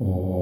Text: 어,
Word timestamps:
어, 0.00 0.33